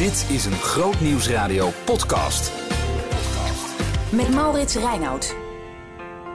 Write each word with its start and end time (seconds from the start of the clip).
Dit 0.00 0.26
is 0.30 0.44
een 0.44 0.52
Groot 0.52 1.00
Nieuwsradio 1.00 1.70
podcast. 1.84 2.52
Met 4.12 4.30
Maurits 4.34 4.74
Reinoud. 4.74 5.36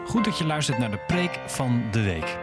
Goed 0.05 0.23
dat 0.23 0.37
je 0.37 0.45
luistert 0.45 0.77
naar 0.77 0.91
de 0.91 1.03
preek 1.07 1.39
van 1.47 1.83
de 1.91 2.01
week. 2.01 2.37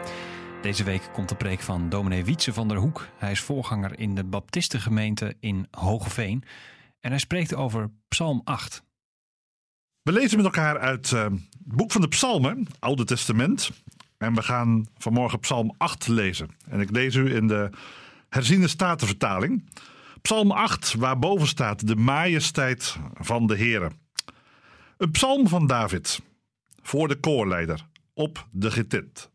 Deze 0.63 0.85
week 0.85 1.09
komt 1.13 1.29
de 1.29 1.35
preek 1.35 1.61
van 1.61 1.89
dominee 1.89 2.25
Wietse 2.25 2.53
van 2.53 2.69
der 2.69 2.77
Hoek. 2.77 3.09
Hij 3.17 3.31
is 3.31 3.41
voorganger 3.41 3.99
in 3.99 4.15
de 4.15 4.25
Baptistengemeente 4.25 5.37
in 5.41 5.67
Hogeveen. 5.71 6.43
En 7.01 7.11
hij 7.11 7.21
spreekt 7.21 7.55
over 7.55 7.91
Psalm 8.09 8.41
8. 8.45 8.83
We 10.03 10.13
lezen 10.13 10.37
met 10.37 10.47
elkaar 10.47 10.79
uit 10.79 11.13
eh, 11.13 11.23
het 11.23 11.33
boek 11.77 11.93
van 11.93 12.01
de 12.01 12.09
Psalmen, 12.09 12.67
Oude 12.79 13.05
Testament. 13.05 13.71
En 14.19 14.35
we 14.35 14.43
gaan 14.43 14.87
vanmorgen 14.99 15.41
Psalm 15.41 15.75
8 15.79 16.09
lezen. 16.09 16.49
En 16.69 16.81
ik 16.81 16.91
lees 16.91 17.15
u 17.15 17.35
in 17.35 17.47
de 17.47 17.71
herziene 18.29 18.69
statenvertaling. 18.69 19.65
Psalm 20.23 20.51
8, 20.51 20.95
waarboven 20.95 21.47
staat 21.47 21.87
de 21.87 21.97
majesteit 21.97 22.97
van 23.15 23.47
de 23.47 23.57
Here. 23.57 23.91
Een 24.97 25.11
psalm 25.11 25.49
van 25.49 25.67
David, 25.67 26.21
voor 26.83 27.09
de 27.09 27.17
koorleider, 27.17 27.87
op 28.15 28.47
de 28.51 28.71
getit. 28.71 29.31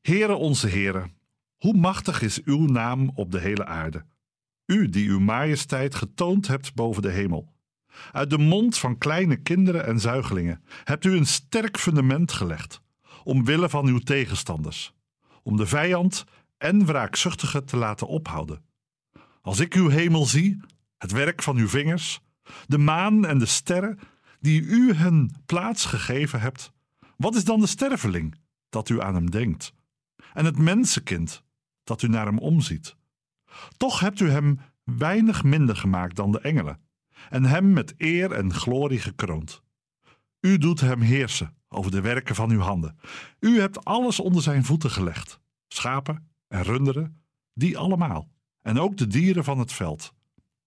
Heere 0.00 0.34
onze 0.34 0.68
Heere, 0.68 1.10
hoe 1.56 1.76
machtig 1.76 2.22
is 2.22 2.42
uw 2.44 2.66
naam 2.66 3.10
op 3.14 3.32
de 3.32 3.40
hele 3.40 3.66
aarde. 3.66 4.04
U 4.66 4.88
die 4.88 5.08
uw 5.08 5.20
majesteit 5.20 5.94
getoond 5.94 6.46
hebt 6.46 6.74
boven 6.74 7.02
de 7.02 7.10
hemel. 7.10 7.52
Uit 8.12 8.30
de 8.30 8.38
mond 8.38 8.78
van 8.78 8.98
kleine 8.98 9.36
kinderen 9.36 9.86
en 9.86 10.00
zuigelingen 10.00 10.62
hebt 10.84 11.04
u 11.04 11.16
een 11.16 11.26
sterk 11.26 11.78
fundament 11.78 12.32
gelegd, 12.32 12.80
omwille 13.24 13.68
van 13.68 13.86
uw 13.86 13.98
tegenstanders, 13.98 14.94
om 15.42 15.56
de 15.56 15.66
vijand 15.66 16.24
en 16.58 16.86
wraakzuchtige 16.86 17.64
te 17.64 17.76
laten 17.76 18.06
ophouden. 18.06 18.68
Als 19.50 19.60
ik 19.60 19.74
uw 19.74 19.88
hemel 19.88 20.26
zie, 20.26 20.60
het 20.98 21.10
werk 21.10 21.42
van 21.42 21.56
uw 21.56 21.68
vingers, 21.68 22.20
de 22.66 22.78
maan 22.78 23.26
en 23.26 23.38
de 23.38 23.46
sterren 23.46 23.98
die 24.40 24.62
u 24.62 24.92
hen 24.92 25.30
plaats 25.46 25.84
gegeven 25.84 26.40
hebt, 26.40 26.72
wat 27.16 27.34
is 27.34 27.44
dan 27.44 27.60
de 27.60 27.66
sterveling 27.66 28.40
dat 28.68 28.88
u 28.88 29.02
aan 29.02 29.14
hem 29.14 29.30
denkt? 29.30 29.72
En 30.32 30.44
het 30.44 30.58
mensenkind 30.58 31.42
dat 31.84 32.02
u 32.02 32.08
naar 32.08 32.26
hem 32.26 32.38
omziet? 32.38 32.96
Toch 33.76 34.00
hebt 34.00 34.20
u 34.20 34.30
hem 34.30 34.60
weinig 34.84 35.44
minder 35.44 35.76
gemaakt 35.76 36.16
dan 36.16 36.32
de 36.32 36.40
engelen 36.40 36.80
en 37.30 37.44
hem 37.44 37.72
met 37.72 37.94
eer 37.96 38.32
en 38.32 38.54
glorie 38.54 39.00
gekroond. 39.00 39.62
U 40.40 40.58
doet 40.58 40.80
hem 40.80 41.00
heersen 41.00 41.56
over 41.68 41.90
de 41.90 42.00
werken 42.00 42.34
van 42.34 42.50
uw 42.50 42.60
handen. 42.60 42.98
U 43.40 43.60
hebt 43.60 43.84
alles 43.84 44.20
onder 44.20 44.42
zijn 44.42 44.64
voeten 44.64 44.90
gelegd: 44.90 45.40
schapen 45.68 46.30
en 46.48 46.62
runderen, 46.62 47.22
die 47.54 47.78
allemaal. 47.78 48.28
En 48.62 48.78
ook 48.78 48.96
de 48.96 49.06
dieren 49.06 49.44
van 49.44 49.58
het 49.58 49.72
veld, 49.72 50.12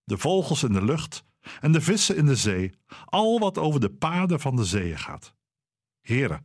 de 0.03 0.17
vogels 0.17 0.63
in 0.63 0.73
de 0.73 0.83
lucht 0.83 1.23
en 1.59 1.71
de 1.71 1.81
vissen 1.81 2.15
in 2.15 2.25
de 2.25 2.35
zee, 2.35 2.71
al 3.05 3.39
wat 3.39 3.57
over 3.57 3.79
de 3.79 3.89
paden 3.89 4.39
van 4.39 4.55
de 4.55 4.65
zeeën 4.65 4.99
gaat. 4.99 5.33
Here, 6.01 6.41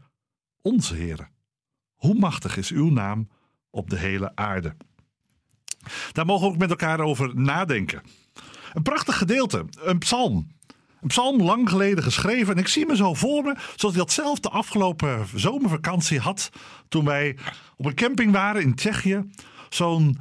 onze 0.63 0.97
Here, 0.97 1.29
hoe 1.95 2.15
machtig 2.15 2.57
is 2.57 2.71
uw 2.71 2.91
naam 2.91 3.29
op 3.71 3.91
de 3.91 3.97
hele 3.97 4.37
aarde. 4.37 4.77
Daar 6.13 6.27
mogen 6.27 6.47
we 6.47 6.53
ook 6.53 6.59
met 6.59 6.71
elkaar 6.71 7.01
over 7.01 7.37
nadenken. 7.37 8.03
Een 8.73 8.83
prachtig 8.83 9.19
gedeelte, 9.19 9.65
een 9.79 9.99
psalm. 9.99 10.57
Een 11.01 11.09
psalm 11.09 11.43
lang 11.43 11.69
geleden 11.69 12.05
geschreven. 12.05 12.55
En 12.55 12.61
ik 12.61 12.69
zie 12.69 12.87
me 12.87 12.97
zo 12.97 13.15
voor 13.15 13.43
me, 13.43 13.57
zoals 13.77 13.95
ik 13.95 14.01
dat 14.01 14.13
zelf 14.13 14.41
de 14.41 14.49
afgelopen 14.49 15.27
zomervakantie 15.35 16.19
had. 16.19 16.51
Toen 16.89 17.05
wij 17.05 17.39
op 17.77 17.87
een 17.87 17.95
camping 17.95 18.33
waren 18.33 18.63
in 18.63 18.75
Tsjechië. 18.75 19.31
Zo'n 19.69 20.19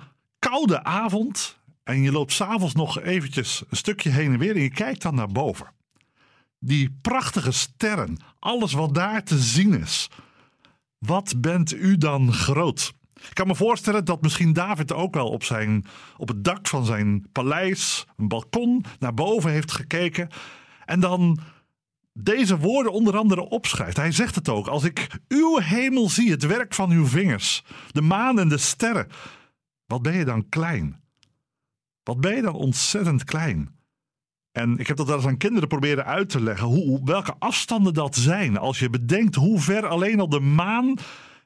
koude 0.49 0.83
avond. 0.83 1.57
En 1.83 2.01
je 2.01 2.11
loopt 2.11 2.31
s'avonds 2.31 2.73
nog 2.73 3.01
eventjes 3.01 3.63
een 3.69 3.77
stukje 3.77 4.09
heen 4.09 4.31
en 4.31 4.39
weer. 4.39 4.55
En 4.55 4.61
je 4.61 4.69
kijkt 4.69 5.01
dan 5.01 5.15
naar 5.15 5.31
boven. 5.31 5.67
Die 6.59 6.97
prachtige 7.01 7.51
sterren. 7.51 8.17
Alles 8.39 8.73
wat 8.73 8.93
daar 8.93 9.23
te 9.23 9.39
zien 9.39 9.79
is. 9.81 10.09
Wat 10.97 11.33
bent 11.41 11.73
u 11.73 11.97
dan 11.97 12.33
groot? 12.33 12.93
Ik 13.13 13.33
kan 13.33 13.47
me 13.47 13.55
voorstellen 13.55 14.05
dat 14.05 14.21
misschien 14.21 14.53
David 14.53 14.93
ook 14.93 15.13
wel 15.13 15.29
op, 15.29 15.43
zijn, 15.43 15.85
op 16.17 16.27
het 16.27 16.43
dak 16.43 16.67
van 16.67 16.85
zijn 16.85 17.27
paleis, 17.31 18.05
een 18.17 18.27
balkon, 18.27 18.85
naar 18.99 19.13
boven 19.13 19.51
heeft 19.51 19.71
gekeken. 19.71 20.29
En 20.85 20.99
dan 20.99 21.39
deze 22.13 22.57
woorden 22.57 22.91
onder 22.91 23.17
andere 23.17 23.49
opschrijft. 23.49 23.97
Hij 23.97 24.11
zegt 24.11 24.35
het 24.35 24.49
ook. 24.49 24.67
Als 24.67 24.83
ik 24.83 25.07
uw 25.27 25.59
hemel 25.59 26.09
zie, 26.09 26.31
het 26.31 26.45
werk 26.45 26.73
van 26.73 26.91
uw 26.91 27.05
vingers, 27.05 27.63
de 27.91 28.01
maan 28.01 28.39
en 28.39 28.49
de 28.49 28.57
sterren. 28.57 29.07
Wat 29.87 30.01
ben 30.01 30.13
je 30.13 30.25
dan 30.25 30.49
klein? 30.49 31.01
Wat 32.03 32.21
ben 32.21 32.35
je 32.35 32.41
dan 32.41 32.53
ontzettend 32.53 33.23
klein? 33.23 33.75
En 34.51 34.77
ik 34.77 34.87
heb 34.87 34.97
dat 34.97 35.07
wel 35.07 35.15
eens 35.15 35.25
aan 35.25 35.37
kinderen 35.37 35.67
proberen 35.67 36.05
uit 36.05 36.29
te 36.29 36.41
leggen. 36.41 36.67
Hoe, 36.67 37.01
welke 37.03 37.35
afstanden 37.39 37.93
dat 37.93 38.15
zijn. 38.15 38.57
Als 38.57 38.79
je 38.79 38.89
bedenkt 38.89 39.35
hoe 39.35 39.59
ver 39.59 39.87
alleen 39.87 40.19
al 40.19 40.29
de 40.29 40.39
maan 40.39 40.95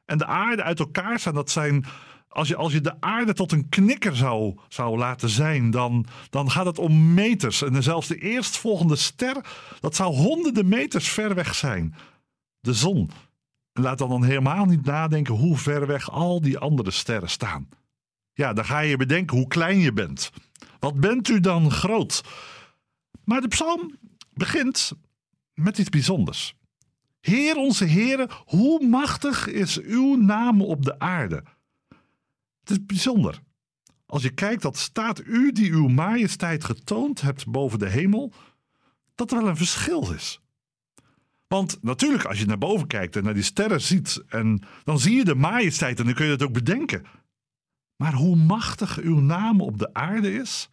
en 0.05 0.17
de 0.17 0.25
aarde 0.25 0.63
uit 0.63 0.79
elkaar 0.79 1.19
zijn. 1.19 1.35
Dat 1.35 1.49
zijn 1.49 1.85
als 2.31 2.47
je, 2.47 2.55
als 2.55 2.73
je 2.73 2.81
de 2.81 3.01
aarde 3.01 3.33
tot 3.33 3.51
een 3.51 3.69
knikker 3.69 4.15
zou, 4.15 4.57
zou 4.67 4.97
laten 4.97 5.29
zijn, 5.29 5.71
dan, 5.71 6.05
dan 6.29 6.51
gaat 6.51 6.65
het 6.65 6.79
om 6.79 7.13
meters. 7.13 7.61
En 7.61 7.83
zelfs 7.83 8.07
de 8.07 8.17
eerstvolgende 8.17 8.95
ster, 8.95 9.45
dat 9.79 9.95
zou 9.95 10.15
honderden 10.15 10.67
meters 10.67 11.09
ver 11.09 11.35
weg 11.35 11.55
zijn. 11.55 11.95
De 12.59 12.73
zon. 12.73 13.09
Laat 13.73 13.97
dan, 13.97 14.09
dan 14.09 14.23
helemaal 14.23 14.65
niet 14.65 14.85
nadenken 14.85 15.35
hoe 15.35 15.57
ver 15.57 15.87
weg 15.87 16.11
al 16.11 16.41
die 16.41 16.57
andere 16.57 16.91
sterren 16.91 17.29
staan. 17.29 17.69
Ja, 18.33 18.53
dan 18.53 18.65
ga 18.65 18.79
je 18.79 18.97
bedenken 18.97 19.37
hoe 19.37 19.47
klein 19.47 19.79
je 19.79 19.93
bent. 19.93 20.31
Wat 20.79 20.99
bent 20.99 21.27
u 21.27 21.39
dan 21.39 21.71
groot? 21.71 22.23
Maar 23.23 23.41
de 23.41 23.47
psalm 23.47 23.97
begint 24.33 24.91
met 25.53 25.77
iets 25.77 25.89
bijzonders. 25.89 26.55
Heer 27.19 27.55
onze 27.55 27.85
Heere, 27.85 28.29
hoe 28.45 28.87
machtig 28.87 29.47
is 29.47 29.81
uw 29.81 30.15
naam 30.15 30.61
op 30.61 30.85
de 30.85 30.99
aarde? 30.99 31.43
Het 32.59 32.69
is 32.69 32.85
bijzonder. 32.85 33.39
Als 34.05 34.23
je 34.23 34.33
kijkt 34.33 34.61
dat 34.61 34.77
staat 34.77 35.21
u 35.25 35.51
die 35.51 35.71
uw 35.71 35.87
majesteit 35.87 36.63
getoond 36.63 37.21
hebt 37.21 37.47
boven 37.47 37.79
de 37.79 37.89
hemel, 37.89 38.33
dat 39.15 39.31
er 39.31 39.37
wel 39.37 39.47
een 39.47 39.57
verschil 39.57 40.11
is. 40.13 40.41
Want 41.47 41.77
natuurlijk, 41.81 42.25
als 42.25 42.39
je 42.39 42.45
naar 42.45 42.57
boven 42.57 42.87
kijkt 42.87 43.15
en 43.15 43.23
naar 43.23 43.33
die 43.33 43.43
sterren 43.43 43.81
ziet, 43.81 44.23
en 44.27 44.63
dan 44.83 44.99
zie 44.99 45.15
je 45.15 45.23
de 45.23 45.35
majesteit 45.35 45.99
en 45.99 46.05
dan 46.05 46.13
kun 46.13 46.25
je 46.25 46.31
het 46.31 46.43
ook 46.43 46.53
bedenken. 46.53 47.05
Maar 48.01 48.13
hoe 48.13 48.35
machtig 48.35 48.97
uw 48.97 49.19
naam 49.19 49.61
op 49.61 49.77
de 49.79 49.93
aarde 49.93 50.33
is, 50.33 50.69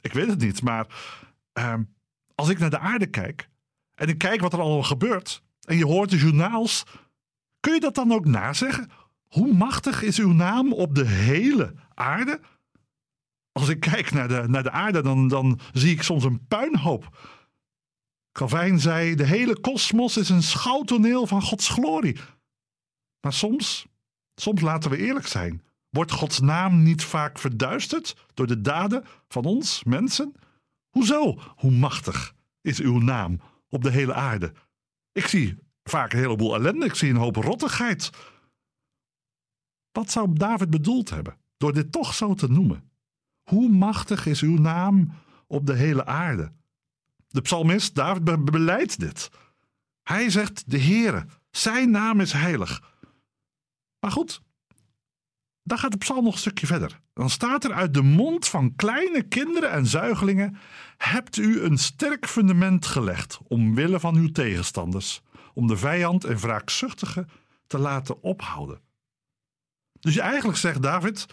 ik 0.00 0.12
weet 0.12 0.26
het 0.26 0.38
niet, 0.38 0.62
maar 0.62 0.86
uh, 1.58 1.74
als 2.34 2.48
ik 2.48 2.58
naar 2.58 2.70
de 2.70 2.78
aarde 2.78 3.06
kijk 3.06 3.48
en 3.94 4.08
ik 4.08 4.18
kijk 4.18 4.40
wat 4.40 4.52
er 4.52 4.60
allemaal 4.60 4.82
gebeurt 4.82 5.42
en 5.64 5.76
je 5.76 5.84
hoort 5.84 6.10
de 6.10 6.16
journaals, 6.16 6.84
kun 7.60 7.74
je 7.74 7.80
dat 7.80 7.94
dan 7.94 8.12
ook 8.12 8.24
nazeggen? 8.24 8.90
Hoe 9.26 9.52
machtig 9.52 10.02
is 10.02 10.18
uw 10.18 10.32
naam 10.32 10.72
op 10.72 10.94
de 10.94 11.06
hele 11.06 11.74
aarde? 11.94 12.40
Als 13.52 13.68
ik 13.68 13.80
kijk 13.80 14.10
naar 14.10 14.28
de, 14.28 14.44
naar 14.48 14.62
de 14.62 14.70
aarde, 14.70 15.02
dan, 15.02 15.28
dan 15.28 15.60
zie 15.72 15.92
ik 15.92 16.02
soms 16.02 16.24
een 16.24 16.46
puinhoop. 16.46 17.28
Calvijn 18.32 18.80
zei: 18.80 19.14
De 19.14 19.26
hele 19.26 19.60
kosmos 19.60 20.16
is 20.16 20.28
een 20.28 20.42
schouwtoneel 20.42 21.26
van 21.26 21.42
Gods 21.42 21.68
glorie. 21.68 22.18
Maar 23.20 23.32
soms, 23.32 23.86
soms 24.34 24.60
laten 24.60 24.90
we 24.90 24.96
eerlijk 24.96 25.26
zijn, 25.26 25.62
wordt 25.90 26.12
Gods 26.12 26.40
naam 26.40 26.82
niet 26.82 27.04
vaak 27.04 27.38
verduisterd 27.38 28.26
door 28.34 28.46
de 28.46 28.60
daden 28.60 29.04
van 29.28 29.44
ons, 29.44 29.84
mensen? 29.84 30.34
Hoezo? 30.88 31.38
Hoe 31.56 31.70
machtig 31.70 32.34
is 32.60 32.80
uw 32.80 32.98
naam 32.98 33.40
op 33.68 33.82
de 33.82 33.90
hele 33.90 34.14
aarde? 34.14 34.52
Ik 35.12 35.26
zie 35.26 35.58
vaak 35.82 36.12
een 36.12 36.18
heleboel 36.18 36.54
ellende, 36.54 36.86
ik 36.86 36.94
zie 36.94 37.10
een 37.10 37.16
hoop 37.16 37.36
rottigheid. 37.36 38.10
Wat 39.92 40.10
zou 40.10 40.32
David 40.32 40.70
bedoeld 40.70 41.10
hebben 41.10 41.36
door 41.56 41.72
dit 41.72 41.92
toch 41.92 42.14
zo 42.14 42.34
te 42.34 42.48
noemen? 42.48 42.90
Hoe 43.42 43.68
machtig 43.68 44.26
is 44.26 44.40
uw 44.40 44.58
naam 44.58 45.12
op 45.46 45.66
de 45.66 45.74
hele 45.74 46.06
aarde? 46.06 46.52
De 47.28 47.40
psalmist 47.40 47.94
David 47.94 48.44
beleidt 48.44 49.00
dit. 49.00 49.30
Hij 50.02 50.30
zegt: 50.30 50.70
De 50.70 50.80
Heere, 50.80 51.26
zijn 51.50 51.90
naam 51.90 52.20
is 52.20 52.32
heilig. 52.32 52.82
Maar 54.00 54.10
goed, 54.10 54.42
dan 55.62 55.78
gaat 55.78 55.90
de 55.90 55.98
psalm 55.98 56.24
nog 56.24 56.32
een 56.32 56.38
stukje 56.38 56.66
verder. 56.66 57.00
Dan 57.12 57.30
staat 57.30 57.64
er 57.64 57.72
uit 57.72 57.94
de 57.94 58.02
mond 58.02 58.48
van 58.48 58.76
kleine 58.76 59.22
kinderen 59.22 59.70
en 59.70 59.86
zuigelingen: 59.86 60.56
Hebt 60.96 61.36
u 61.36 61.62
een 61.62 61.78
sterk 61.78 62.26
fundament 62.26 62.86
gelegd 62.86 63.38
omwille 63.48 64.00
van 64.00 64.16
uw 64.16 64.32
tegenstanders, 64.32 65.22
om 65.54 65.66
de 65.66 65.76
vijand 65.76 66.24
en 66.24 66.38
wraakzuchtige 66.38 67.26
te 67.66 67.78
laten 67.78 68.22
ophouden. 68.22 68.80
Dus 70.00 70.16
eigenlijk 70.16 70.58
zegt 70.58 70.82
David: 70.82 71.26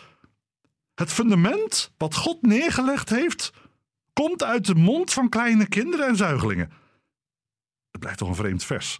Het 0.93 1.11
fundament 1.11 1.93
wat 1.97 2.15
God 2.15 2.41
neergelegd 2.41 3.09
heeft, 3.09 3.51
komt 4.13 4.43
uit 4.43 4.65
de 4.65 4.75
mond 4.75 5.13
van 5.13 5.29
kleine 5.29 5.67
kinderen 5.67 6.07
en 6.07 6.15
zuigelingen. 6.15 6.71
Het 7.91 7.99
blijft 7.99 8.17
toch 8.17 8.27
een 8.27 8.35
vreemd 8.35 8.63
vers. 8.63 8.99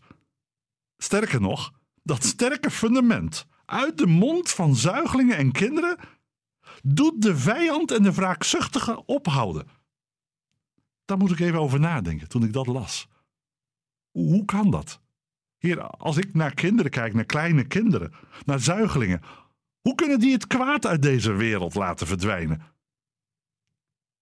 Sterker 0.97 1.41
nog, 1.41 1.71
dat 2.03 2.23
sterke 2.23 2.71
fundament 2.71 3.45
uit 3.67 3.97
de 3.97 4.07
mond 4.07 4.49
van 4.49 4.75
zuigelingen 4.75 5.37
en 5.37 5.51
kinderen 5.51 5.97
doet 6.83 7.21
de 7.21 7.37
vijand 7.37 7.91
en 7.91 8.03
de 8.03 8.13
wraakzuchtige 8.13 9.05
ophouden. 9.05 9.67
Daar 11.05 11.17
moet 11.17 11.31
ik 11.31 11.39
even 11.39 11.59
over 11.59 11.79
nadenken 11.79 12.27
toen 12.27 12.43
ik 12.43 12.53
dat 12.53 12.67
las. 12.67 13.07
Hoe, 14.11 14.45
kan 14.45 14.71
dat? 14.71 15.01
Heer, 15.57 15.81
als 15.81 16.17
ik 16.17 16.33
naar 16.33 16.53
kinderen 16.53 16.91
kijk, 16.91 17.13
naar 17.13 17.25
kleine 17.25 17.63
kinderen, 17.63 18.13
naar 18.45 18.59
zuigelingen, 18.59 19.21
hoe 19.81 19.95
kunnen 19.95 20.19
die 20.19 20.33
het 20.33 20.47
kwaad 20.47 20.85
uit 20.85 21.01
deze 21.01 21.33
wereld 21.33 21.75
laten 21.75 22.07
verdwijnen? 22.07 22.61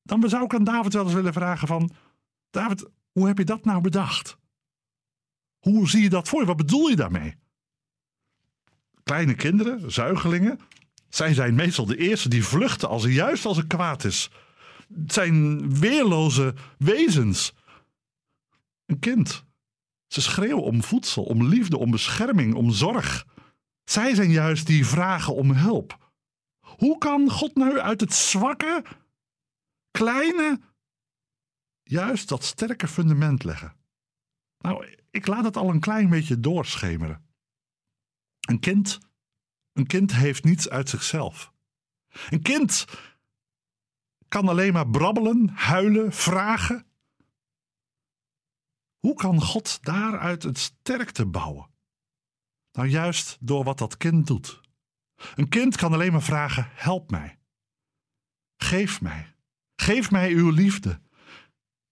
Dan 0.03 0.29
zou 0.29 0.43
ik 0.43 0.53
aan 0.53 0.63
David 0.63 0.93
wel 0.93 1.03
eens 1.03 1.13
willen 1.13 1.33
vragen 1.33 1.67
van, 1.67 1.91
David, 2.49 2.89
hoe 3.11 3.27
heb 3.27 3.37
je 3.37 3.43
dat 3.43 3.65
nou 3.65 3.81
bedacht? 3.81 4.37
Hoe 5.59 5.89
zie 5.89 6.01
je 6.01 6.09
dat 6.09 6.29
voor 6.29 6.39
je? 6.39 6.45
Wat 6.45 6.57
bedoel 6.57 6.87
je 6.87 6.95
daarmee? 6.95 7.35
Kleine 9.09 9.35
kinderen, 9.35 9.91
zuigelingen, 9.91 10.59
zij 11.09 11.33
zijn 11.33 11.55
meestal 11.55 11.85
de 11.85 11.97
eerste 11.97 12.29
die 12.29 12.45
vluchten 12.45 12.89
als 12.89 13.03
er 13.03 13.09
juist 13.09 13.45
als 13.45 13.57
er 13.57 13.67
kwaad 13.67 14.03
is. 14.03 14.29
Het 14.93 15.13
zijn 15.13 15.69
weerloze 15.79 16.53
wezens. 16.77 17.53
Een 18.85 18.99
kind. 18.99 19.43
Ze 20.07 20.21
schreeuwen 20.21 20.63
om 20.63 20.83
voedsel, 20.83 21.23
om 21.23 21.47
liefde, 21.47 21.77
om 21.77 21.91
bescherming, 21.91 22.53
om 22.53 22.71
zorg. 22.71 23.25
Zij 23.83 24.15
zijn 24.15 24.31
juist 24.31 24.67
die 24.67 24.85
vragen 24.85 25.35
om 25.35 25.51
hulp. 25.51 26.11
Hoe 26.59 26.97
kan 26.97 27.29
God 27.29 27.55
nou 27.55 27.79
uit 27.79 28.01
het 28.01 28.13
zwakke, 28.13 28.83
kleine, 29.91 30.59
juist 31.83 32.29
dat 32.29 32.43
sterke 32.43 32.87
fundament 32.87 33.43
leggen? 33.43 33.75
Nou, 34.57 34.95
ik 35.11 35.27
laat 35.27 35.43
het 35.43 35.57
al 35.57 35.69
een 35.69 35.79
klein 35.79 36.09
beetje 36.09 36.39
doorschemeren. 36.39 37.25
Een 38.45 38.59
kind, 38.59 38.99
een 39.73 39.87
kind 39.87 40.13
heeft 40.13 40.43
niets 40.43 40.69
uit 40.69 40.89
zichzelf. 40.89 41.53
Een 42.29 42.41
kind 42.41 42.85
kan 44.27 44.47
alleen 44.47 44.73
maar 44.73 44.89
brabbelen, 44.89 45.49
huilen, 45.49 46.13
vragen. 46.13 46.85
Hoe 48.99 49.15
kan 49.15 49.41
God 49.41 49.83
daaruit 49.83 50.43
het 50.43 50.57
sterkte 50.57 51.25
bouwen? 51.25 51.69
Nou, 52.71 52.87
juist 52.87 53.37
door 53.39 53.63
wat 53.63 53.77
dat 53.77 53.97
kind 53.97 54.27
doet. 54.27 54.61
Een 55.35 55.49
kind 55.49 55.75
kan 55.75 55.93
alleen 55.93 56.11
maar 56.11 56.21
vragen: 56.21 56.69
help 56.71 57.11
mij. 57.11 57.39
Geef 58.57 59.01
mij. 59.01 59.35
Geef 59.75 60.11
mij 60.11 60.31
uw 60.31 60.49
liefde. 60.49 61.01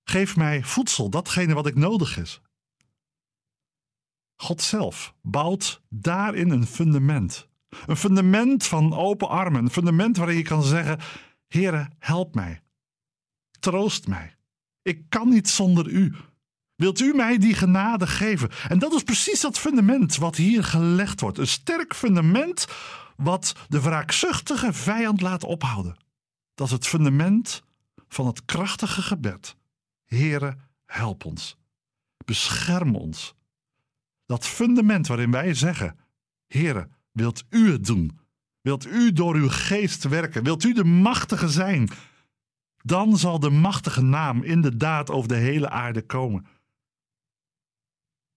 Geef 0.03 0.35
mij 0.35 0.63
voedsel, 0.63 1.09
datgene 1.09 1.53
wat 1.53 1.67
ik 1.67 1.75
nodig 1.75 2.17
is. 2.17 2.41
God 4.43 4.61
zelf 4.61 5.13
bouwt 5.21 5.81
daarin 5.89 6.49
een 6.49 6.65
fundament. 6.67 7.47
Een 7.85 7.97
fundament 7.97 8.65
van 8.65 8.93
open 8.93 9.29
armen. 9.29 9.63
Een 9.63 9.69
fundament 9.69 10.17
waarin 10.17 10.37
je 10.37 10.43
kan 10.43 10.63
zeggen: 10.63 10.99
Heere, 11.47 11.89
help 11.99 12.35
mij. 12.35 12.61
Troost 13.59 14.07
mij. 14.07 14.35
Ik 14.81 15.09
kan 15.09 15.29
niet 15.29 15.49
zonder 15.49 15.87
u. 15.87 16.15
Wilt 16.75 16.99
u 16.99 17.13
mij 17.13 17.37
die 17.37 17.53
genade 17.53 18.07
geven? 18.07 18.49
En 18.67 18.79
dat 18.79 18.93
is 18.93 19.03
precies 19.03 19.41
dat 19.41 19.59
fundament 19.59 20.15
wat 20.15 20.35
hier 20.35 20.63
gelegd 20.63 21.21
wordt. 21.21 21.37
Een 21.37 21.47
sterk 21.47 21.95
fundament 21.95 22.67
wat 23.15 23.55
de 23.67 23.81
wraakzuchtige 23.81 24.73
vijand 24.73 25.21
laat 25.21 25.43
ophouden. 25.43 25.97
Dat 26.53 26.67
is 26.67 26.73
het 26.73 26.87
fundament 26.87 27.63
van 28.07 28.25
het 28.27 28.45
krachtige 28.45 29.01
gebed. 29.01 29.55
Heere, 30.05 30.57
help 30.85 31.25
ons. 31.25 31.57
Bescherm 32.25 32.95
ons. 32.95 33.35
Dat 34.25 34.45
fundament 34.45 35.07
waarin 35.07 35.31
wij 35.31 35.53
zeggen: 35.53 35.99
Heere, 36.47 36.89
wilt 37.11 37.43
u 37.49 37.71
het 37.71 37.85
doen? 37.85 38.19
Wilt 38.61 38.85
u 38.85 39.11
door 39.11 39.35
uw 39.35 39.49
geest 39.49 40.03
werken? 40.03 40.43
Wilt 40.43 40.63
u 40.63 40.73
de 40.73 40.83
machtige 40.83 41.49
zijn? 41.49 41.89
Dan 42.83 43.17
zal 43.17 43.39
de 43.39 43.49
machtige 43.49 44.01
naam 44.01 44.43
inderdaad 44.43 45.09
over 45.09 45.27
de 45.27 45.35
hele 45.35 45.69
aarde 45.69 46.01
komen. 46.01 46.45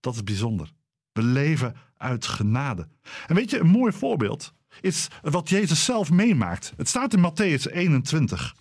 Dat 0.00 0.14
is 0.14 0.24
bijzonder. 0.24 0.72
We 1.12 1.22
leven 1.22 1.74
uit 1.96 2.26
genade. 2.26 2.88
En 3.26 3.34
weet 3.34 3.50
je, 3.50 3.58
een 3.58 3.66
mooi 3.66 3.92
voorbeeld 3.92 4.54
is 4.80 5.08
wat 5.22 5.48
Jezus 5.48 5.84
zelf 5.84 6.10
meemaakt. 6.10 6.72
Het 6.76 6.88
staat 6.88 7.14
in 7.14 7.30
Matthäus 7.30 7.72
21, 7.72 8.56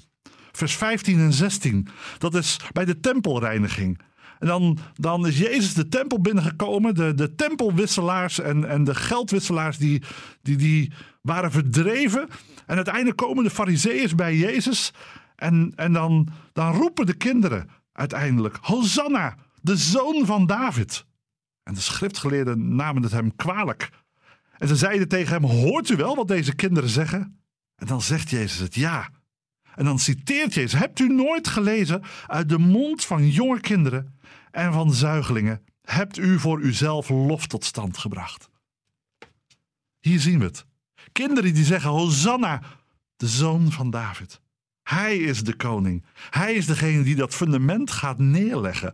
vers 0.51 0.75
15 0.75 1.19
en 1.19 1.33
16. 1.33 1.87
Dat 2.17 2.35
is 2.35 2.59
bij 2.71 2.85
de 2.85 2.99
tempelreiniging. 2.99 3.99
En 4.39 4.47
dan, 4.47 4.77
dan 4.93 5.27
is 5.27 5.37
Jezus 5.37 5.73
de 5.73 5.87
tempel 5.87 6.21
binnengekomen. 6.21 6.95
De, 6.95 7.13
de 7.13 7.35
tempelwisselaars 7.35 8.39
en, 8.39 8.69
en 8.69 8.83
de 8.83 8.95
geldwisselaars 8.95 9.77
die, 9.77 10.03
die, 10.41 10.57
die 10.57 10.91
waren 11.21 11.51
verdreven. 11.51 12.27
En 12.65 12.75
uiteindelijk 12.75 13.17
komen 13.17 13.43
de 13.43 13.49
fariseeërs 13.49 14.15
bij 14.15 14.37
Jezus. 14.37 14.93
En, 15.35 15.73
en 15.75 15.93
dan, 15.93 16.27
dan 16.53 16.73
roepen 16.73 17.05
de 17.05 17.13
kinderen 17.17 17.69
uiteindelijk: 17.91 18.57
Hosanna, 18.61 19.35
de 19.61 19.77
zoon 19.77 20.25
van 20.25 20.45
David. 20.45 21.05
En 21.63 21.73
de 21.73 21.81
schriftgeleerden 21.81 22.75
namen 22.75 23.03
het 23.03 23.11
hem 23.11 23.35
kwalijk. 23.35 23.89
En 24.57 24.67
ze 24.67 24.75
zeiden 24.75 25.07
tegen 25.07 25.33
hem: 25.33 25.43
Hoort 25.43 25.89
u 25.89 25.95
wel 25.95 26.15
wat 26.15 26.27
deze 26.27 26.55
kinderen 26.55 26.89
zeggen? 26.89 27.39
En 27.75 27.87
dan 27.87 28.01
zegt 28.01 28.29
Jezus 28.29 28.59
het 28.59 28.75
ja. 28.75 29.09
En 29.75 29.85
dan 29.85 29.99
citeert 29.99 30.53
Jezus: 30.53 30.79
Hebt 30.79 30.99
u 30.99 31.07
nooit 31.07 31.47
gelezen 31.47 32.01
uit 32.27 32.49
de 32.49 32.57
mond 32.57 33.05
van 33.05 33.29
jonge 33.29 33.59
kinderen 33.59 34.19
en 34.51 34.73
van 34.73 34.93
zuigelingen? 34.93 35.61
Hebt 35.81 36.17
u 36.17 36.39
voor 36.39 36.59
uzelf 36.59 37.09
lof 37.09 37.47
tot 37.47 37.65
stand 37.65 37.97
gebracht? 37.97 38.49
Hier 39.99 40.19
zien 40.19 40.39
we 40.39 40.45
het. 40.45 40.65
Kinderen 41.11 41.53
die 41.53 41.65
zeggen: 41.65 41.89
Hosanna, 41.89 42.61
de 43.15 43.27
zoon 43.27 43.71
van 43.71 43.89
David. 43.89 44.41
Hij 44.83 45.17
is 45.17 45.43
de 45.43 45.55
koning. 45.55 46.05
Hij 46.29 46.53
is 46.53 46.65
degene 46.65 47.03
die 47.03 47.15
dat 47.15 47.35
fundament 47.35 47.91
gaat 47.91 48.17
neerleggen. 48.17 48.93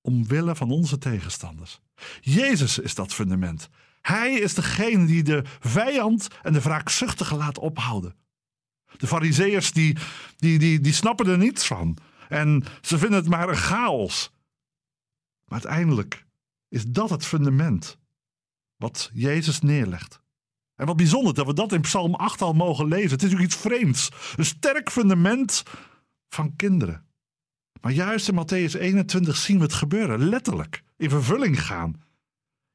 Omwille 0.00 0.56
van 0.56 0.70
onze 0.70 0.98
tegenstanders. 0.98 1.80
Jezus 2.20 2.78
is 2.78 2.94
dat 2.94 3.14
fundament. 3.14 3.68
Hij 4.00 4.32
is 4.32 4.54
degene 4.54 5.06
die 5.06 5.22
de 5.22 5.42
vijand 5.60 6.28
en 6.42 6.52
de 6.52 6.60
wraakzuchtige 6.60 7.36
laat 7.36 7.58
ophouden. 7.58 8.14
De 8.96 9.06
fariseërs 9.06 9.72
die, 9.72 9.96
die, 10.36 10.58
die, 10.58 10.80
die 10.80 10.92
snappen 10.92 11.26
er 11.26 11.38
niets 11.38 11.66
van. 11.66 11.96
En 12.28 12.64
ze 12.80 12.98
vinden 12.98 13.18
het 13.18 13.28
maar 13.28 13.48
een 13.48 13.56
chaos. 13.56 14.32
Maar 15.44 15.62
uiteindelijk 15.62 16.26
is 16.68 16.84
dat 16.86 17.10
het 17.10 17.26
fundament 17.26 17.98
wat 18.76 19.10
Jezus 19.12 19.60
neerlegt. 19.60 20.20
En 20.74 20.86
wat 20.86 20.96
bijzonder 20.96 21.34
dat 21.34 21.46
we 21.46 21.54
dat 21.54 21.72
in 21.72 21.80
Psalm 21.80 22.14
8 22.14 22.42
al 22.42 22.52
mogen 22.52 22.88
lezen. 22.88 23.10
Het 23.10 23.22
is 23.22 23.30
natuurlijk 23.30 23.52
iets 23.52 23.62
vreemds. 23.62 24.08
Een 24.36 24.44
sterk 24.44 24.90
fundament 24.90 25.62
van 26.28 26.56
kinderen. 26.56 27.06
Maar 27.80 27.92
juist 27.92 28.28
in 28.28 28.34
Matthäus 28.34 28.80
21 28.80 29.36
zien 29.36 29.56
we 29.56 29.62
het 29.62 29.72
gebeuren, 29.72 30.28
letterlijk, 30.28 30.82
in 30.96 31.10
vervulling 31.10 31.64
gaan. 31.64 32.02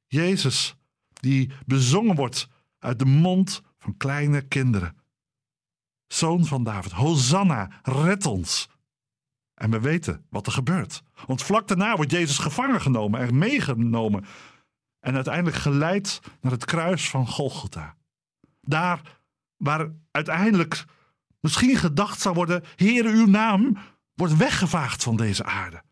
Jezus, 0.08 0.76
die 1.14 1.52
bezongen 1.66 2.16
wordt 2.16 2.48
uit 2.80 3.00
de 3.00 3.06
mond 3.06 3.62
van 3.78 3.98
kleine 3.98 4.42
kinderen. 4.42 4.98
Zoon 6.14 6.46
van 6.46 6.64
David, 6.64 6.92
Hosanna, 6.92 7.70
red 7.84 8.26
ons. 8.26 8.70
En 9.54 9.72
we 9.72 9.80
weten 9.80 10.26
wat 10.30 10.46
er 10.46 10.52
gebeurt. 10.52 11.04
Want 11.26 11.44
vlak 11.44 11.68
daarna 11.68 11.96
wordt 11.96 12.12
Jezus 12.12 12.38
gevangen 12.38 12.82
genomen 12.82 13.20
en 13.20 13.38
meegenomen. 13.38 14.26
En 15.00 15.16
uiteindelijk 15.16 15.56
geleid 15.56 16.20
naar 16.42 16.52
het 16.52 16.66
kruis 16.66 17.10
van 17.10 17.28
Golgotha. 17.28 17.96
Daar 18.62 19.02
waar 19.58 19.92
uiteindelijk 20.12 20.86
misschien 21.40 21.76
gedacht 21.76 22.22
zou 22.22 22.36
worden: 22.36 22.64
Heer, 22.76 23.06
uw 23.06 23.26
naam 23.26 23.78
wordt 24.14 24.38
weggevaagd 24.38 25.04
van 25.04 25.16
deze 25.16 25.44
aarde. 25.44 25.84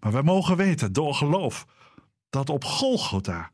Maar 0.00 0.12
wij 0.12 0.22
mogen 0.22 0.56
weten, 0.56 0.92
door 0.92 1.14
geloof, 1.14 1.66
dat 2.30 2.48
op 2.48 2.64
Golgotha 2.64 3.50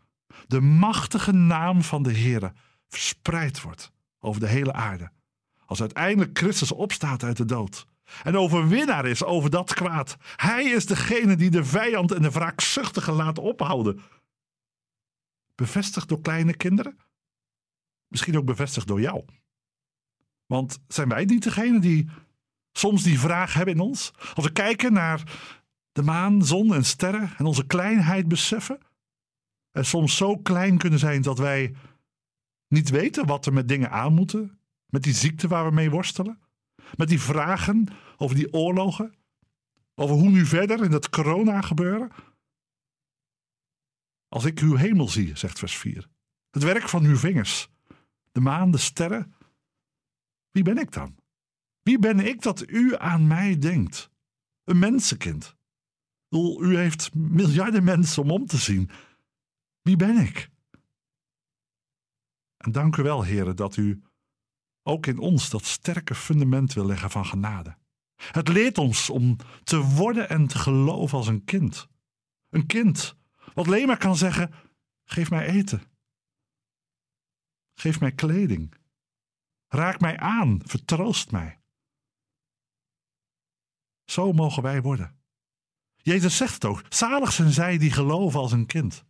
de 0.47 0.61
machtige 0.61 1.33
naam 1.33 1.83
van 1.83 2.03
de 2.03 2.13
Heer 2.13 2.53
verspreid 2.89 3.63
wordt 3.63 3.93
over 4.19 4.41
de 4.41 4.49
hele 4.49 4.73
aarde. 4.73 5.11
Als 5.71 5.81
uiteindelijk 5.81 6.39
Christus 6.39 6.73
opstaat 6.73 7.23
uit 7.23 7.37
de 7.37 7.45
dood 7.45 7.87
en 8.23 8.37
overwinnaar 8.37 9.07
is 9.07 9.25
over 9.25 9.51
dat 9.51 9.75
kwaad. 9.75 10.17
Hij 10.37 10.65
is 10.65 10.87
degene 10.87 11.37
die 11.37 11.51
de 11.51 11.65
vijand 11.65 12.13
en 12.13 12.23
de 12.23 12.31
wraakzuchtige 12.31 13.13
laat 13.13 13.39
ophouden. 13.39 14.01
Bevestigd 15.55 16.09
door 16.09 16.21
kleine 16.21 16.57
kinderen? 16.57 16.99
Misschien 18.09 18.37
ook 18.37 18.45
bevestigd 18.45 18.87
door 18.87 19.01
jou. 19.01 19.25
Want 20.47 20.79
zijn 20.89 21.09
wij 21.09 21.25
niet 21.25 21.43
degene 21.43 21.81
die 21.81 22.11
soms 22.73 23.03
die 23.03 23.21
vraag 23.21 23.55
hebben 23.55 23.75
in 23.75 23.81
ons? 23.81 24.13
Als 24.35 24.45
we 24.45 24.53
kijken 24.53 24.93
naar 24.93 25.41
de 25.93 26.03
maan, 26.03 26.45
zon 26.45 26.75
en 26.75 26.85
sterren 26.85 27.31
en 27.39 27.47
onze 27.47 27.67
kleinheid 27.67 28.29
beseffen. 28.29 28.79
En 29.71 29.87
soms 29.87 30.17
zo 30.17 30.37
klein 30.37 30.79
kunnen 30.79 30.99
zijn 30.99 31.23
dat 31.23 31.39
wij 31.39 31.75
niet 32.69 32.91
weten 32.91 33.27
wat 33.27 33.45
we 33.45 33.51
met 33.51 33.69
dingen 33.69 33.91
aan 33.91 34.15
moeten. 34.15 34.60
Met 34.91 35.03
die 35.03 35.15
ziekte 35.15 35.49
waar 35.49 35.65
we 35.65 35.71
mee 35.71 35.91
worstelen. 35.91 36.41
Met 36.97 37.09
die 37.09 37.21
vragen 37.21 37.87
over 38.17 38.37
die 38.37 38.53
oorlogen. 38.53 39.15
Over 39.95 40.17
hoe 40.17 40.31
nu 40.31 40.47
verder 40.47 40.85
in 40.85 40.91
dat 40.91 41.11
corona 41.11 41.61
gebeuren. 41.61 42.11
Als 44.29 44.45
ik 44.45 44.59
uw 44.59 44.77
hemel 44.77 45.09
zie, 45.09 45.37
zegt 45.37 45.59
vers 45.59 45.77
4. 45.77 46.09
Het 46.51 46.63
werk 46.63 46.89
van 46.89 47.05
uw 47.05 47.17
vingers. 47.17 47.69
De 48.33 48.41
maan, 48.41 48.71
de 48.71 48.79
sterren. 48.79 49.35
Wie 50.51 50.63
ben 50.63 50.79
ik 50.79 50.93
dan? 50.93 51.17
Wie 51.83 51.99
ben 51.99 52.27
ik 52.27 52.43
dat 52.43 52.69
u 52.69 52.97
aan 52.97 53.27
mij 53.27 53.59
denkt? 53.59 54.11
Een 54.65 54.79
mensenkind. 54.79 55.57
U 56.61 56.77
heeft 56.77 57.15
miljarden 57.15 57.85
mensen 57.85 58.23
om 58.23 58.31
om 58.31 58.47
te 58.47 58.57
zien. 58.57 58.91
Wie 59.83 59.97
ben 59.97 60.17
ik? 60.17 60.51
En 62.57 62.73
dank 62.73 62.97
u 62.97 63.03
wel, 63.03 63.23
heren, 63.23 63.57
dat 63.57 63.77
u 63.77 64.03
ook 64.91 65.07
in 65.07 65.19
ons 65.19 65.51
dat 65.51 65.65
sterke 65.65 66.15
fundament 66.15 66.73
wil 66.73 66.87
leggen 66.87 67.11
van 67.11 67.27
genade. 67.27 67.77
Het 68.17 68.49
leert 68.49 68.79
ons 68.79 69.11
om 69.11 69.37
te 69.63 69.79
worden 69.79 70.29
en 70.29 70.47
te 70.47 70.59
geloven 70.59 71.19
als 71.19 71.27
een 71.27 71.45
kind. 71.45 71.89
Een 72.49 72.67
kind 72.67 73.17
wat 73.55 73.67
alleen 73.67 73.87
maar 73.87 73.99
kan 73.99 74.17
zeggen: 74.17 74.55
geef 75.05 75.31
mij 75.31 75.47
eten. 75.47 75.83
Geef 77.75 78.01
mij 78.01 78.13
kleding. 78.13 78.75
Raak 79.69 80.01
mij 80.01 80.19
aan, 80.19 80.61
vertroost 80.65 81.31
mij. 81.31 81.61
Zo 84.05 84.33
mogen 84.33 84.63
wij 84.63 84.83
worden. 84.83 85.19
Jezus 85.97 86.37
zegt 86.37 86.55
het 86.55 86.65
ook: 86.65 86.83
zalig 86.89 87.33
zijn 87.33 87.51
zij 87.51 87.79
die 87.79 87.93
geloven 87.93 88.41
als 88.41 88.53
een 88.53 88.67
kind. 88.67 89.05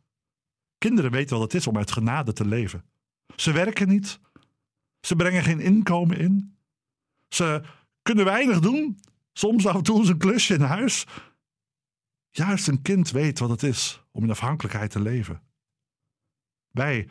Kinderen 0.78 1.10
weten 1.10 1.38
wat 1.38 1.52
het 1.52 1.60
is 1.60 1.66
om 1.66 1.76
uit 1.76 1.90
genade 1.90 2.32
te 2.32 2.46
leven. 2.46 2.84
Ze 3.36 3.52
werken 3.52 3.88
niet. 3.88 4.20
Ze 5.00 5.16
brengen 5.16 5.42
geen 5.42 5.60
inkomen 5.60 6.18
in. 6.18 6.58
Ze 7.28 7.62
kunnen 8.02 8.24
weinig 8.24 8.60
doen. 8.60 9.00
Soms 9.32 9.66
af 9.66 9.74
en 9.74 9.82
toe 9.82 10.08
een 10.08 10.18
klusje 10.18 10.54
in 10.54 10.60
huis. 10.60 11.06
Juist 12.30 12.68
een 12.68 12.82
kind 12.82 13.10
weet 13.10 13.38
wat 13.38 13.50
het 13.50 13.62
is 13.62 14.02
om 14.10 14.22
in 14.22 14.30
afhankelijkheid 14.30 14.90
te 14.90 15.00
leven. 15.00 15.42
Wij, 16.70 17.08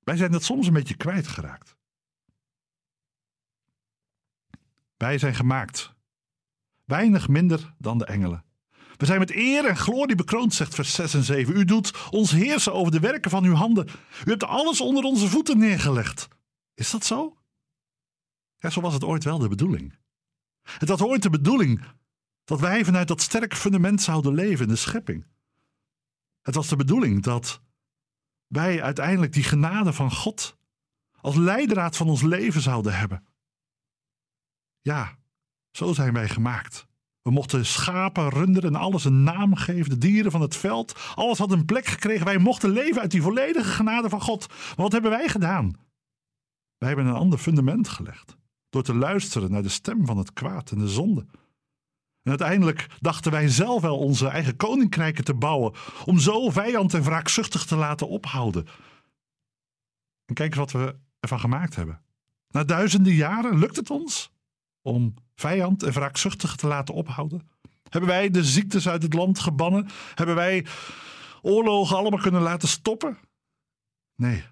wij 0.00 0.16
zijn 0.16 0.32
dat 0.32 0.44
soms 0.44 0.66
een 0.66 0.72
beetje 0.72 0.96
kwijtgeraakt. 0.96 1.76
Wij 4.96 5.18
zijn 5.18 5.34
gemaakt. 5.34 5.94
Weinig 6.84 7.28
minder 7.28 7.74
dan 7.78 7.98
de 7.98 8.04
engelen. 8.04 8.44
We 8.96 9.06
zijn 9.06 9.18
met 9.18 9.34
eer 9.34 9.64
en 9.64 9.76
glorie 9.76 10.16
bekroond, 10.16 10.54
zegt 10.54 10.74
vers 10.74 10.94
6 10.94 11.14
en 11.14 11.22
7. 11.22 11.56
U 11.56 11.64
doet 11.64 12.10
ons 12.10 12.30
heersen 12.30 12.72
over 12.72 12.92
de 12.92 13.00
werken 13.00 13.30
van 13.30 13.44
uw 13.44 13.54
handen. 13.54 13.88
U 14.24 14.30
hebt 14.30 14.44
alles 14.44 14.80
onder 14.80 15.04
onze 15.04 15.28
voeten 15.28 15.58
neergelegd. 15.58 16.28
Is 16.74 16.90
dat 16.90 17.04
zo? 17.04 17.36
Ja, 18.58 18.70
zo 18.70 18.80
was 18.80 18.94
het 18.94 19.04
ooit 19.04 19.24
wel 19.24 19.38
de 19.38 19.48
bedoeling. 19.48 19.98
Het 20.62 20.88
was 20.88 21.02
ooit 21.02 21.22
de 21.22 21.30
bedoeling 21.30 21.84
dat 22.44 22.60
wij 22.60 22.84
vanuit 22.84 23.08
dat 23.08 23.20
sterke 23.20 23.56
fundament 23.56 24.02
zouden 24.02 24.34
leven 24.34 24.64
in 24.64 24.70
de 24.70 24.76
schepping. 24.76 25.26
Het 26.42 26.54
was 26.54 26.68
de 26.68 26.76
bedoeling 26.76 27.22
dat 27.22 27.62
wij 28.46 28.82
uiteindelijk 28.82 29.32
die 29.32 29.42
genade 29.42 29.92
van 29.92 30.12
God 30.12 30.58
als 31.20 31.36
leidraad 31.36 31.96
van 31.96 32.08
ons 32.08 32.22
leven 32.22 32.60
zouden 32.60 32.98
hebben. 32.98 33.26
Ja, 34.80 35.18
zo 35.70 35.92
zijn 35.92 36.12
wij 36.12 36.28
gemaakt. 36.28 36.86
We 37.22 37.30
mochten 37.30 37.66
schapen, 37.66 38.28
runderen 38.28 38.74
en 38.74 38.80
alles 38.80 39.04
een 39.04 39.22
naam 39.22 39.54
geven, 39.54 39.90
de 39.90 39.98
dieren 39.98 40.30
van 40.30 40.40
het 40.40 40.56
veld. 40.56 41.12
Alles 41.14 41.38
had 41.38 41.52
een 41.52 41.64
plek 41.64 41.86
gekregen. 41.86 42.24
Wij 42.24 42.38
mochten 42.38 42.70
leven 42.70 43.00
uit 43.00 43.10
die 43.10 43.22
volledige 43.22 43.70
genade 43.70 44.08
van 44.08 44.20
God. 44.20 44.48
Maar 44.48 44.76
wat 44.76 44.92
hebben 44.92 45.10
wij 45.10 45.28
gedaan? 45.28 45.76
Wij 46.82 46.90
hebben 46.90 47.10
een 47.10 47.20
ander 47.20 47.38
fundament 47.38 47.88
gelegd. 47.88 48.36
Door 48.68 48.82
te 48.82 48.94
luisteren 48.94 49.50
naar 49.50 49.62
de 49.62 49.68
stem 49.68 50.06
van 50.06 50.16
het 50.16 50.32
kwaad 50.32 50.70
en 50.70 50.78
de 50.78 50.88
zonde. 50.88 51.26
En 52.22 52.30
uiteindelijk 52.30 52.86
dachten 53.00 53.32
wij 53.32 53.48
zelf 53.48 53.82
wel 53.82 53.98
onze 53.98 54.28
eigen 54.28 54.56
koninkrijken 54.56 55.24
te 55.24 55.34
bouwen. 55.34 55.74
Om 56.04 56.18
zo 56.18 56.50
vijand 56.50 56.94
en 56.94 57.02
wraakzuchtig 57.02 57.64
te 57.64 57.76
laten 57.76 58.08
ophouden. 58.08 58.66
En 60.24 60.34
kijk 60.34 60.48
eens 60.48 60.58
wat 60.58 60.72
we 60.72 60.96
ervan 61.20 61.40
gemaakt 61.40 61.76
hebben. 61.76 62.02
Na 62.48 62.64
duizenden 62.64 63.14
jaren 63.14 63.58
lukt 63.58 63.76
het 63.76 63.90
ons 63.90 64.32
om 64.80 65.14
vijand 65.34 65.82
en 65.82 65.92
wraakzuchtig 65.92 66.56
te 66.56 66.66
laten 66.66 66.94
ophouden? 66.94 67.50
Hebben 67.88 68.10
wij 68.10 68.30
de 68.30 68.44
ziektes 68.44 68.88
uit 68.88 69.02
het 69.02 69.14
land 69.14 69.38
gebannen? 69.38 69.88
Hebben 70.14 70.34
wij 70.34 70.66
oorlogen 71.42 71.96
allemaal 71.96 72.20
kunnen 72.20 72.42
laten 72.42 72.68
stoppen? 72.68 73.18
Nee. 74.16 74.44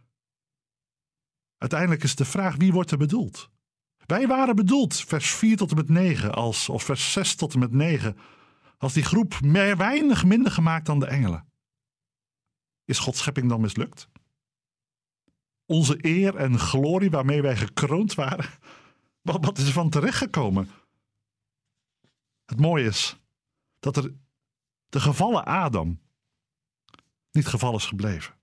Uiteindelijk 1.61 2.03
is 2.03 2.15
de 2.15 2.25
vraag 2.25 2.57
wie 2.57 2.73
wordt 2.73 2.91
er 2.91 2.99
bedoeld? 2.99 3.51
Wij 4.07 4.27
waren 4.27 4.57
bedoeld, 4.57 5.01
vers 5.01 5.31
4 5.31 5.57
tot 5.57 5.71
en 5.71 5.77
met 5.77 5.89
9, 5.89 6.35
als, 6.35 6.69
of 6.69 6.83
vers 6.83 7.13
6 7.13 7.35
tot 7.35 7.53
en 7.53 7.59
met 7.59 7.73
9, 7.73 8.17
als 8.79 8.93
die 8.93 9.03
groep 9.03 9.41
meer, 9.41 9.77
weinig 9.77 10.25
minder 10.25 10.53
gemaakt 10.53 10.87
dan 10.87 10.99
de 10.99 11.07
engelen. 11.07 11.47
Is 12.85 12.99
Gods 12.99 13.19
schepping 13.19 13.49
dan 13.49 13.61
mislukt? 13.61 14.09
Onze 15.67 15.99
eer 16.01 16.37
en 16.37 16.59
glorie 16.59 17.11
waarmee 17.11 17.43
wij 17.43 17.57
gekroond 17.57 18.15
waren, 18.15 18.51
wat, 19.23 19.45
wat 19.45 19.59
is 19.59 19.67
er 19.67 19.73
van 19.73 19.91
terechtgekomen? 19.91 20.71
Het 22.45 22.61
mooie 22.61 22.85
is 22.85 23.17
dat 23.79 23.97
er 23.97 24.15
de 24.89 25.01
gevallen 25.01 25.45
Adam 25.45 26.01
niet 27.33 27.47
geval 27.47 27.77
is 27.77 27.87
gebleven. 27.87 28.35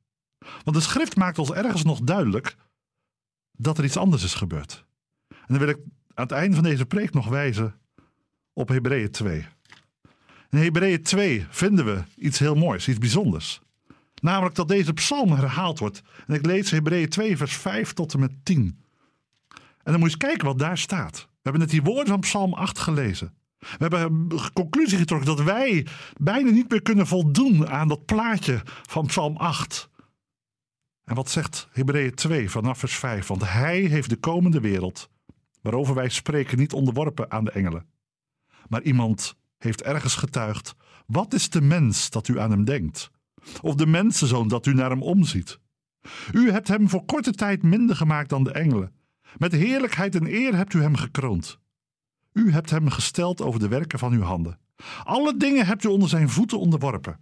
Want 0.64 0.76
de 0.78 0.82
schrift 0.82 1.16
maakt 1.16 1.40
ons 1.40 1.52
ergens 1.52 1.84
nog 1.84 2.00
duidelijk 2.00 2.58
dat 3.58 3.78
er 3.78 3.84
iets 3.84 3.98
anders 3.98 4.24
is 4.24 4.34
gebeurd. 4.34 4.86
En 5.30 5.38
dan 5.48 5.58
wil 5.58 5.68
ik 5.68 5.78
aan 6.14 6.24
het 6.24 6.32
einde 6.32 6.56
van 6.56 6.64
deze 6.64 6.86
preek 6.86 7.14
nog 7.14 7.28
wijzen 7.28 7.76
op 8.54 8.68
Hebreeën 8.68 9.12
2. 9.12 9.46
In 10.50 10.58
Hebreeën 10.58 11.04
2 11.04 11.46
vinden 11.50 11.86
we 11.86 12.04
iets 12.16 12.40
heel 12.40 12.56
moois, 12.56 12.88
iets 12.88 12.98
bijzonders. 12.98 13.62
Namelijk 14.22 14.56
dat 14.56 14.68
deze 14.68 14.94
psalm 14.94 15.32
herhaald 15.32 15.80
wordt. 15.80 16.02
En 16.28 16.36
ik 16.36 16.46
lees 16.46 16.72
Hebreeën 16.72 17.10
2, 17.10 17.38
vers 17.38 17.56
5 17.56 17.94
tot 17.94 18.14
en 18.14 18.20
met 18.20 18.32
10. 18.44 18.60
En 19.84 19.94
dan 19.94 20.00
moet 20.00 20.12
je 20.12 20.16
eens 20.16 20.28
kijken 20.28 20.46
wat 20.46 20.60
daar 20.60 20.78
staat. 20.78 21.18
We 21.18 21.40
hebben 21.42 21.62
net 21.62 21.70
die 21.70 21.84
woorden 21.84 22.08
van 22.08 22.20
Psalm 22.20 22.54
8 22.54 22.80
gelezen. 22.80 23.34
We 23.60 23.78
hebben 23.78 24.02
een 24.02 24.54
conclusie 24.54 24.98
getrokken 24.98 25.28
dat 25.28 25.42
wij 25.42 25.88
bijna 26.18 26.50
niet 26.52 26.70
meer 26.70 26.82
kunnen 26.82 27.08
voldoen 27.08 27.68
aan 27.68 27.88
dat 27.88 28.06
plaatje 28.06 28.62
van 28.66 29.06
Psalm 29.06 29.38
8. 29.38 29.90
En 31.08 31.16
wat 31.16 31.30
zegt 31.30 31.68
Hebreeën 31.72 32.14
2 32.14 32.50
vanaf 32.50 32.80
vers 32.80 32.96
5? 32.96 33.28
Want 33.28 33.50
hij 33.50 33.80
heeft 33.80 34.10
de 34.10 34.16
komende 34.16 34.60
wereld, 34.60 35.10
waarover 35.62 35.96
wij 35.96 36.10
spreken, 36.10 36.58
niet 36.58 36.74
onderworpen 36.74 37.32
aan 37.32 37.44
de 37.44 37.52
engelen. 37.52 37.86
Maar 38.70 38.82
iemand 38.82 39.38
heeft 39.58 39.82
ergens 39.82 40.16
getuigd: 40.16 40.76
Wat 41.06 41.34
is 41.34 41.50
de 41.50 41.62
mens 41.62 42.10
dat 42.10 42.28
u 42.28 42.40
aan 42.40 42.52
hem 42.52 42.64
denkt? 42.64 43.12
Of 43.62 43.76
de 43.76 43.86
mensenzoon 43.86 44.48
dat 44.48 44.66
u 44.66 44.74
naar 44.74 44.90
hem 44.90 45.02
omziet? 45.02 45.60
U 46.32 46.52
hebt 46.52 46.68
hem 46.68 46.90
voor 46.90 47.06
korte 47.06 47.32
tijd 47.32 47.64
minder 47.64 47.96
gemaakt 47.96 48.30
dan 48.30 48.44
de 48.44 48.52
engelen. 48.52 48.92
Met 49.38 49.52
heerlijkheid 49.52 50.16
en 50.16 50.26
eer 50.26 50.56
hebt 50.56 50.74
u 50.74 50.82
hem 50.82 50.96
gekroond. 50.96 51.60
U 52.34 52.52
hebt 52.52 52.70
hem 52.70 52.90
gesteld 52.90 53.42
over 53.42 53.60
de 53.60 53.68
werken 53.68 54.00
van 54.00 54.14
uw 54.14 54.22
handen. 54.22 54.60
Alle 55.04 55.38
dingen 55.38 55.66
hebt 55.66 55.84
u 55.84 55.88
onder 55.88 56.10
zijn 56.10 56.30
voeten 56.30 56.60
onderworpen. 56.60 57.20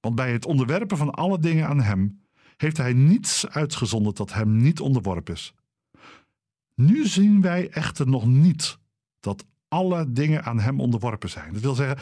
Want 0.00 0.14
bij 0.14 0.32
het 0.32 0.46
onderwerpen 0.46 0.96
van 0.96 1.10
alle 1.10 1.38
dingen 1.38 1.68
aan 1.68 1.80
hem 1.80 2.26
heeft 2.58 2.76
hij 2.76 2.92
niets 2.92 3.48
uitgezonderd 3.48 4.16
dat 4.16 4.32
hem 4.32 4.56
niet 4.56 4.80
onderworpen 4.80 5.34
is. 5.34 5.54
Nu 6.74 7.06
zien 7.06 7.40
wij 7.40 7.68
echter 7.70 8.08
nog 8.08 8.26
niet 8.26 8.78
dat 9.20 9.44
alle 9.68 10.12
dingen 10.12 10.44
aan 10.44 10.60
hem 10.60 10.80
onderworpen 10.80 11.30
zijn. 11.30 11.52
Dat 11.52 11.62
wil 11.62 11.74
zeggen, 11.74 11.98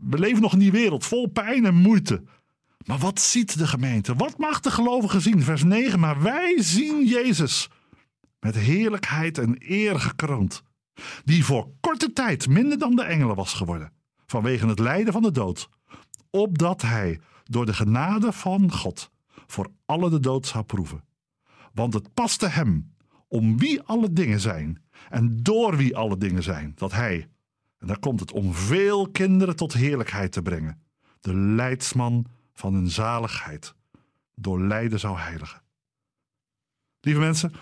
we 0.00 0.18
leven 0.18 0.42
nog 0.42 0.52
in 0.52 0.58
die 0.58 0.72
wereld 0.72 1.06
vol 1.06 1.26
pijn 1.26 1.66
en 1.66 1.74
moeite. 1.74 2.22
Maar 2.86 2.98
wat 2.98 3.20
ziet 3.20 3.58
de 3.58 3.66
gemeente? 3.66 4.14
Wat 4.14 4.38
mag 4.38 4.60
de 4.60 4.70
gelovigen 4.70 5.20
zien? 5.20 5.42
Vers 5.42 5.64
9. 5.64 6.00
Maar 6.00 6.22
wij 6.22 6.62
zien 6.62 7.06
Jezus 7.06 7.68
met 8.40 8.54
heerlijkheid 8.54 9.38
en 9.38 9.56
eer 9.58 10.00
gekroond, 10.00 10.62
die 11.24 11.44
voor 11.44 11.68
korte 11.80 12.12
tijd 12.12 12.48
minder 12.48 12.78
dan 12.78 12.96
de 12.96 13.02
engelen 13.02 13.36
was 13.36 13.54
geworden, 13.54 13.92
vanwege 14.26 14.66
het 14.66 14.78
lijden 14.78 15.12
van 15.12 15.22
de 15.22 15.30
dood, 15.30 15.68
opdat 16.30 16.82
hij 16.82 17.20
door 17.44 17.66
de 17.66 17.74
genade 17.74 18.32
van 18.32 18.72
God 18.72 19.10
voor 19.46 19.70
alle 19.84 20.10
de 20.10 20.20
dood 20.20 20.46
zou 20.46 20.64
proeven. 20.64 21.04
Want 21.72 21.94
het 21.94 22.14
paste 22.14 22.46
hem, 22.46 22.94
om 23.28 23.58
wie 23.58 23.82
alle 23.82 24.12
dingen 24.12 24.40
zijn 24.40 24.82
en 25.08 25.42
door 25.42 25.76
wie 25.76 25.96
alle 25.96 26.16
dingen 26.16 26.42
zijn, 26.42 26.72
dat 26.74 26.92
hij, 26.92 27.28
en 27.78 27.86
daar 27.86 27.98
komt 27.98 28.20
het 28.20 28.32
om 28.32 28.54
veel 28.54 29.10
kinderen 29.10 29.56
tot 29.56 29.72
heerlijkheid 29.72 30.32
te 30.32 30.42
brengen, 30.42 30.82
de 31.20 31.34
leidsman 31.34 32.26
van 32.52 32.74
hun 32.74 32.90
zaligheid, 32.90 33.74
door 34.34 34.60
lijden 34.60 35.00
zou 35.00 35.18
heiligen. 35.18 35.62
Lieve 37.00 37.20
mensen, 37.20 37.52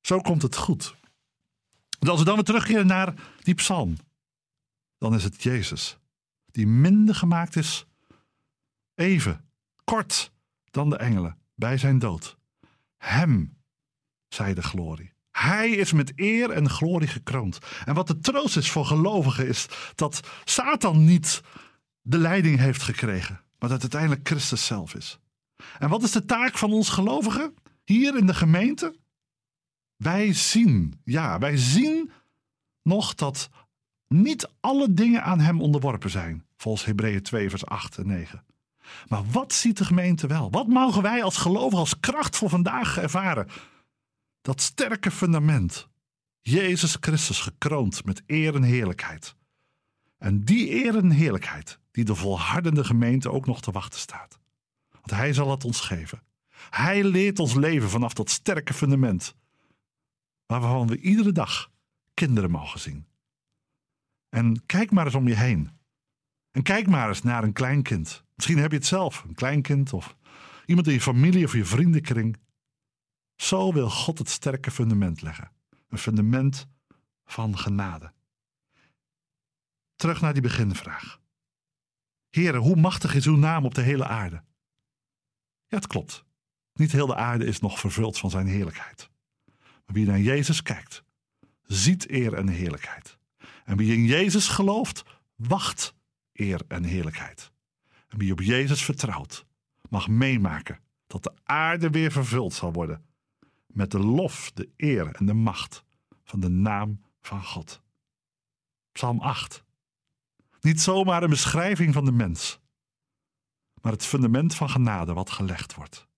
zo 0.00 0.20
komt 0.20 0.42
het 0.42 0.56
goed. 0.56 0.96
En 1.98 2.08
als 2.08 2.18
we 2.18 2.24
dan 2.24 2.34
weer 2.34 2.44
terugkeren 2.44 2.86
naar 2.86 3.14
die 3.42 3.54
psalm, 3.54 3.96
dan 4.98 5.14
is 5.14 5.24
het 5.24 5.42
Jezus, 5.42 5.98
die 6.50 6.66
minder 6.66 7.14
gemaakt 7.14 7.56
is, 7.56 7.86
even, 8.94 9.49
kort 9.90 10.32
dan 10.70 10.90
de 10.90 10.96
engelen, 10.96 11.38
bij 11.54 11.78
zijn 11.78 11.98
dood. 11.98 12.38
Hem 12.96 13.56
zij 14.28 14.54
de 14.54 14.62
glorie. 14.62 15.12
Hij 15.30 15.70
is 15.70 15.92
met 15.92 16.12
eer 16.16 16.50
en 16.50 16.70
glorie 16.70 17.08
gekroond. 17.08 17.58
En 17.84 17.94
wat 17.94 18.06
de 18.06 18.18
troost 18.18 18.56
is 18.56 18.70
voor 18.70 18.84
gelovigen 18.84 19.48
is 19.48 19.66
dat 19.94 20.20
Satan 20.44 21.04
niet 21.04 21.40
de 22.00 22.18
leiding 22.18 22.58
heeft 22.58 22.82
gekregen, 22.82 23.34
maar 23.34 23.68
dat 23.68 23.70
het 23.70 23.80
uiteindelijk 23.80 24.28
Christus 24.28 24.66
zelf 24.66 24.94
is. 24.94 25.18
En 25.78 25.88
wat 25.88 26.02
is 26.02 26.12
de 26.12 26.24
taak 26.24 26.58
van 26.58 26.72
ons 26.72 26.88
gelovigen 26.88 27.54
hier 27.84 28.16
in 28.16 28.26
de 28.26 28.34
gemeente? 28.34 28.96
Wij 29.96 30.32
zien, 30.32 31.00
ja, 31.04 31.38
wij 31.38 31.56
zien 31.56 32.10
nog 32.82 33.14
dat 33.14 33.48
niet 34.08 34.50
alle 34.60 34.92
dingen 34.92 35.22
aan 35.22 35.40
hem 35.40 35.60
onderworpen 35.60 36.10
zijn, 36.10 36.46
volgens 36.56 36.84
Hebreeën 36.84 37.22
2, 37.22 37.50
vers 37.50 37.66
8 37.66 37.98
en 37.98 38.06
9. 38.06 38.44
Maar 39.08 39.24
wat 39.30 39.52
ziet 39.52 39.78
de 39.78 39.84
gemeente 39.84 40.26
wel? 40.26 40.50
Wat 40.50 40.66
mogen 40.66 41.02
wij 41.02 41.22
als 41.22 41.36
gelovigen 41.36 41.78
als 41.78 42.00
kracht 42.00 42.36
voor 42.36 42.48
vandaag 42.48 42.98
ervaren? 42.98 43.48
Dat 44.40 44.60
sterke 44.60 45.10
fundament. 45.10 45.88
Jezus 46.40 46.96
Christus 47.00 47.40
gekroond 47.40 48.04
met 48.04 48.22
eer 48.26 48.54
en 48.54 48.62
heerlijkheid. 48.62 49.34
En 50.18 50.44
die 50.44 50.84
eer 50.84 50.96
en 50.96 51.10
heerlijkheid 51.10 51.78
die 51.90 52.04
de 52.04 52.14
volhardende 52.14 52.84
gemeente 52.84 53.30
ook 53.30 53.46
nog 53.46 53.60
te 53.60 53.70
wachten 53.70 54.00
staat. 54.00 54.38
Want 54.90 55.10
hij 55.10 55.32
zal 55.32 55.50
het 55.50 55.64
ons 55.64 55.80
geven. 55.80 56.22
Hij 56.70 57.04
leert 57.04 57.38
ons 57.38 57.54
leven 57.54 57.90
vanaf 57.90 58.12
dat 58.12 58.30
sterke 58.30 58.74
fundament. 58.74 59.34
Waarvan 60.46 60.86
we 60.86 61.00
iedere 61.00 61.32
dag 61.32 61.70
kinderen 62.14 62.50
mogen 62.50 62.80
zien. 62.80 63.06
En 64.28 64.66
kijk 64.66 64.90
maar 64.90 65.04
eens 65.04 65.14
om 65.14 65.28
je 65.28 65.36
heen. 65.36 65.70
En 66.50 66.62
kijk 66.62 66.86
maar 66.86 67.08
eens 67.08 67.22
naar 67.22 67.44
een 67.44 67.52
kleinkind. 67.52 68.24
Misschien 68.34 68.58
heb 68.58 68.70
je 68.70 68.76
het 68.76 68.86
zelf, 68.86 69.24
een 69.24 69.34
kleinkind 69.34 69.92
of 69.92 70.16
iemand 70.66 70.86
in 70.86 70.92
je 70.92 71.00
familie 71.00 71.44
of 71.44 71.52
je 71.52 71.64
vriendenkring. 71.64 72.36
Zo 73.36 73.72
wil 73.72 73.90
God 73.90 74.18
het 74.18 74.28
sterke 74.28 74.70
fundament 74.70 75.22
leggen. 75.22 75.50
Een 75.88 75.98
fundament 75.98 76.66
van 77.24 77.58
genade. 77.58 78.12
Terug 79.96 80.20
naar 80.20 80.32
die 80.32 80.42
beginvraag. 80.42 81.20
Heren, 82.30 82.60
hoe 82.60 82.76
machtig 82.76 83.14
is 83.14 83.26
uw 83.26 83.36
naam 83.36 83.64
op 83.64 83.74
de 83.74 83.82
hele 83.82 84.06
aarde? 84.06 84.42
Ja, 85.66 85.76
het 85.76 85.86
klopt. 85.86 86.24
Niet 86.72 86.92
heel 86.92 87.06
de 87.06 87.14
aarde 87.14 87.44
is 87.44 87.60
nog 87.60 87.78
vervuld 87.78 88.18
van 88.18 88.30
zijn 88.30 88.46
heerlijkheid. 88.46 89.10
Maar 89.56 89.94
wie 89.94 90.06
naar 90.06 90.20
Jezus 90.20 90.62
kijkt, 90.62 91.04
ziet 91.62 92.10
eer 92.10 92.34
en 92.34 92.48
heerlijkheid. 92.48 93.18
En 93.64 93.76
wie 93.76 93.92
in 93.92 94.04
Jezus 94.04 94.48
gelooft, 94.48 95.02
wacht 95.34 95.94
eer 96.40 96.60
en 96.68 96.84
heerlijkheid. 96.84 97.52
En 98.08 98.18
wie 98.18 98.32
op 98.32 98.40
Jezus 98.40 98.84
vertrouwt, 98.84 99.46
mag 99.88 100.08
meemaken 100.08 100.80
dat 101.06 101.22
de 101.22 101.32
aarde 101.44 101.90
weer 101.90 102.12
vervuld 102.12 102.54
zal 102.54 102.72
worden 102.72 103.04
met 103.66 103.90
de 103.90 103.98
lof, 103.98 104.50
de 104.54 104.68
eer 104.76 105.14
en 105.14 105.26
de 105.26 105.34
macht 105.34 105.84
van 106.24 106.40
de 106.40 106.48
naam 106.48 107.00
van 107.20 107.44
God. 107.44 107.82
Psalm 108.92 109.20
8. 109.20 109.64
Niet 110.60 110.80
zomaar 110.80 111.22
een 111.22 111.30
beschrijving 111.30 111.94
van 111.94 112.04
de 112.04 112.12
mens, 112.12 112.60
maar 113.82 113.92
het 113.92 114.04
fundament 114.04 114.54
van 114.54 114.70
genade 114.70 115.12
wat 115.12 115.30
gelegd 115.30 115.74
wordt. 115.74 116.08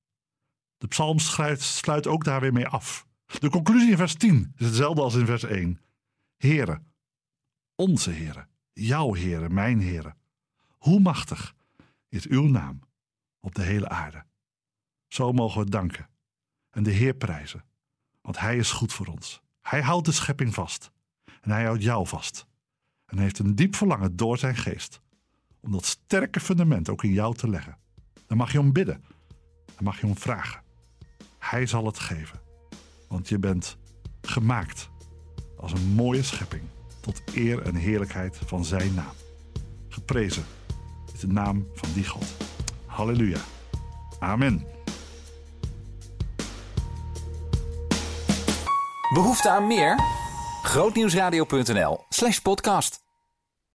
De 0.79 0.87
psalm 0.87 1.19
sluit 1.19 2.07
ook 2.07 2.25
daar 2.25 2.41
weer 2.41 2.52
mee 2.52 2.67
af. 2.67 3.07
De 3.38 3.50
conclusie 3.50 3.91
in 3.91 3.97
vers 3.97 4.14
10 4.14 4.52
is 4.57 4.67
hetzelfde 4.67 5.02
als 5.02 5.14
in 5.14 5.26
vers 5.26 5.43
1. 5.43 5.81
Heren, 6.37 6.93
onze 7.75 8.11
Heren, 8.11 8.49
jouw 8.73 9.14
Heren, 9.14 9.55
mijn 9.55 9.81
Heren. 9.81 10.17
Hoe 10.79 11.00
machtig 11.00 11.55
is 12.09 12.26
uw 12.26 12.47
naam 12.47 12.81
op 13.41 13.55
de 13.55 13.62
hele 13.62 13.88
aarde. 13.88 14.25
Zo 15.09 15.33
mogen 15.33 15.64
we 15.64 15.71
danken 15.71 16.09
en 16.71 16.83
de 16.83 16.91
Heer 16.91 17.14
prijzen, 17.14 17.64
want 18.21 18.38
Hij 18.38 18.57
is 18.57 18.71
goed 18.71 18.93
voor 18.93 19.07
ons. 19.07 19.43
Hij 19.61 19.83
houdt 19.83 20.07
de 20.07 20.12
schepping 20.12 20.55
vast 20.55 20.91
en 21.41 21.50
Hij 21.50 21.64
houdt 21.64 21.83
jou 21.83 22.07
vast. 22.07 22.47
En 23.07 23.19
heeft 23.19 23.38
een 23.38 23.55
diep 23.55 23.75
verlangen 23.75 24.17
door 24.17 24.38
zijn 24.38 24.57
geest 24.57 25.00
om 25.61 25.73
dat 25.73 25.85
sterke 25.85 26.41
fundament 26.41 26.88
ook 26.88 27.05
in 27.05 27.12
jou 27.12 27.35
te 27.35 27.49
leggen. 27.49 27.79
Dan 28.26 28.37
mag 28.37 28.52
je 28.52 28.61
om 28.61 28.73
bidden, 28.73 29.05
dan 29.75 29.85
mag 29.85 30.00
je 30.00 30.07
om 30.07 30.19
vragen. 30.19 30.62
Hij 31.38 31.67
zal 31.67 31.87
het 31.87 31.99
geven, 31.99 32.41
want 33.09 33.29
je 33.29 33.38
bent 33.38 33.76
gemaakt 34.21 34.91
als 35.57 35.73
een 35.73 35.87
mooie 35.88 36.23
schepping 36.23 36.62
tot 37.02 37.23
eer 37.35 37.62
en 37.62 37.75
heerlijkheid 37.75 38.38
van 38.47 38.64
zijn 38.64 38.94
naam. 38.94 39.14
Geprezen 39.88 40.45
is 41.12 41.21
de 41.21 41.26
naam 41.26 41.67
van 41.75 41.88
die 41.95 42.06
God. 42.06 42.34
Halleluja. 42.86 43.41
Amen. 44.19 44.67
Behoefte 49.15 49.50
aan 49.50 49.67
meer? 49.67 49.99
Grootnieuwsradio.nl 50.62 52.04
slash 52.08 52.38
podcast. 52.38 53.00